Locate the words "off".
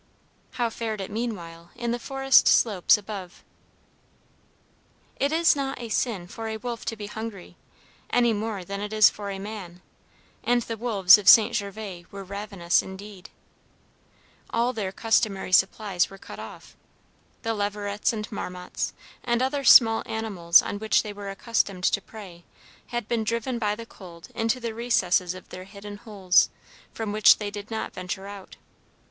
16.39-16.75